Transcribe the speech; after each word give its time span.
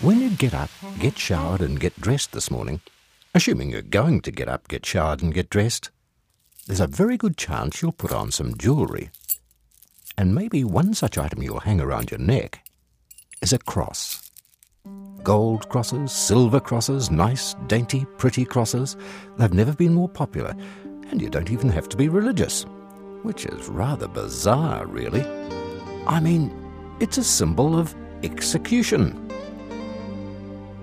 When 0.00 0.20
you 0.22 0.30
get 0.30 0.54
up, 0.54 0.70
get 0.98 1.18
showered, 1.18 1.60
and 1.60 1.78
get 1.78 2.00
dressed 2.00 2.32
this 2.32 2.50
morning, 2.50 2.80
assuming 3.34 3.68
you're 3.68 3.82
going 3.82 4.22
to 4.22 4.30
get 4.30 4.48
up, 4.48 4.68
get 4.68 4.86
showered, 4.86 5.22
and 5.22 5.34
get 5.34 5.50
dressed, 5.50 5.90
there's 6.66 6.80
a 6.80 6.86
very 6.86 7.18
good 7.18 7.36
chance 7.36 7.82
you'll 7.82 7.92
put 7.92 8.10
on 8.10 8.30
some 8.30 8.56
jewellery. 8.56 9.10
And 10.16 10.34
maybe 10.34 10.64
one 10.64 10.94
such 10.94 11.18
item 11.18 11.42
you'll 11.42 11.60
hang 11.60 11.78
around 11.82 12.10
your 12.10 12.20
neck 12.20 12.64
is 13.42 13.52
a 13.52 13.58
cross. 13.58 14.30
Gold 15.22 15.68
crosses, 15.68 16.10
silver 16.10 16.60
crosses, 16.60 17.10
nice, 17.10 17.54
dainty, 17.66 18.06
pretty 18.16 18.46
crosses, 18.46 18.96
they've 19.36 19.52
never 19.52 19.74
been 19.74 19.92
more 19.92 20.08
popular, 20.08 20.56
and 21.10 21.20
you 21.20 21.28
don't 21.28 21.50
even 21.50 21.68
have 21.68 21.86
to 21.90 21.98
be 21.98 22.08
religious, 22.08 22.64
which 23.22 23.46
is 23.46 23.68
rather 23.68 24.08
bizarre, 24.08 24.86
really. 24.86 25.24
I 26.06 26.20
mean, 26.20 26.50
it's 27.00 27.18
a 27.18 27.24
symbol 27.24 27.78
of 27.78 27.94
execution. 28.22 29.30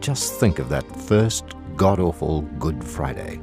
Just 0.00 0.34
think 0.34 0.58
of 0.58 0.68
that 0.68 0.84
first 1.02 1.44
god 1.76 2.00
awful 2.00 2.42
Good 2.58 2.82
Friday. 2.82 3.36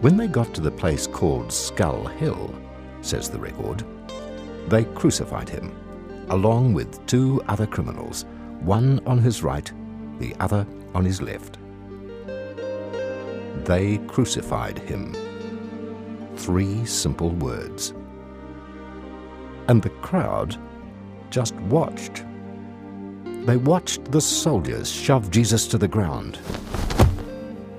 When 0.00 0.16
they 0.16 0.26
got 0.26 0.52
to 0.54 0.60
the 0.60 0.70
place 0.70 1.06
called 1.06 1.52
Skull 1.52 2.04
Hill, 2.06 2.54
says 3.00 3.30
the 3.30 3.38
record, 3.38 3.84
they 4.68 4.84
crucified 4.84 5.48
him, 5.48 5.74
along 6.28 6.74
with 6.74 7.04
two 7.06 7.42
other 7.48 7.66
criminals, 7.66 8.24
one 8.60 9.00
on 9.06 9.18
his 9.18 9.42
right, 9.42 9.70
the 10.18 10.34
other 10.40 10.66
on 10.94 11.04
his 11.04 11.20
left. 11.22 11.58
They 13.64 13.98
crucified 14.06 14.78
him. 14.78 15.14
Three 16.36 16.84
simple 16.84 17.30
words. 17.30 17.94
And 19.68 19.82
the 19.82 19.90
crowd 19.90 20.56
just 21.30 21.54
watched. 21.56 22.24
They 23.46 23.56
watched 23.56 24.10
the 24.10 24.20
soldiers 24.20 24.90
shove 24.90 25.30
Jesus 25.30 25.66
to 25.68 25.78
the 25.78 25.88
ground. 25.88 26.38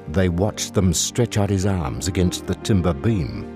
They 0.10 0.30
watched 0.30 0.74
them 0.74 0.94
stretch 0.94 1.38
out 1.38 1.50
his 1.50 1.66
arms 1.66 2.08
against 2.08 2.48
the 2.48 2.56
timber 2.56 2.94
beam. 2.94 3.52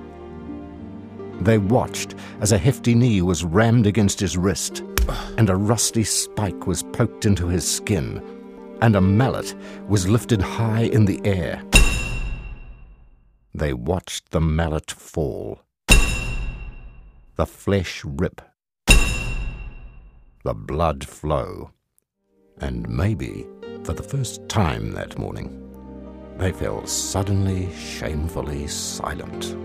They 1.41 1.57
watched 1.57 2.15
as 2.41 2.51
a 2.51 2.57
hefty 2.57 2.93
knee 2.93 3.21
was 3.21 3.45
rammed 3.45 3.87
against 3.87 4.19
his 4.19 4.37
wrist, 4.37 4.83
and 5.37 5.49
a 5.49 5.55
rusty 5.55 6.03
spike 6.03 6.67
was 6.67 6.83
poked 6.83 7.25
into 7.25 7.47
his 7.47 7.65
skin, 7.65 8.21
and 8.81 8.95
a 8.95 9.01
mallet 9.01 9.55
was 9.87 10.09
lifted 10.09 10.41
high 10.41 10.83
in 10.83 11.05
the 11.05 11.21
air. 11.23 11.63
They 13.53 13.73
watched 13.73 14.31
the 14.31 14.41
mallet 14.41 14.91
fall, 14.91 15.61
the 15.87 17.45
flesh 17.45 18.03
rip, 18.05 18.41
the 20.43 20.53
blood 20.53 21.07
flow, 21.07 21.71
and 22.61 22.87
maybe, 22.87 23.47
for 23.83 23.93
the 23.93 24.03
first 24.03 24.47
time 24.47 24.91
that 24.91 25.17
morning, 25.17 25.65
they 26.37 26.51
fell 26.51 26.85
suddenly, 26.85 27.73
shamefully 27.75 28.67
silent. 28.67 29.55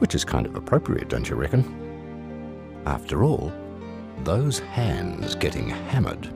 Which 0.00 0.14
is 0.14 0.24
kind 0.24 0.46
of 0.46 0.56
appropriate, 0.56 1.08
don't 1.08 1.28
you 1.28 1.36
reckon? 1.36 2.82
After 2.86 3.22
all, 3.22 3.52
those 4.24 4.58
hands 4.58 5.34
getting 5.34 5.68
hammered 5.68 6.32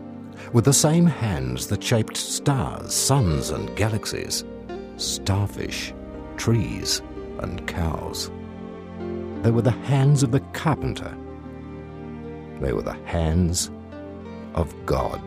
were 0.52 0.60
the 0.60 0.72
same 0.72 1.06
hands 1.06 1.66
that 1.68 1.82
shaped 1.82 2.16
stars, 2.16 2.94
suns, 2.94 3.50
and 3.50 3.74
galaxies, 3.74 4.44
starfish, 4.96 5.92
trees, 6.36 7.02
and 7.40 7.66
cows. 7.66 8.30
They 9.42 9.50
were 9.50 9.62
the 9.62 9.70
hands 9.70 10.22
of 10.22 10.32
the 10.32 10.40
carpenter. 10.52 11.16
They 12.60 12.72
were 12.72 12.82
the 12.82 12.98
hands 13.04 13.70
of 14.54 14.74
God. 14.86 15.20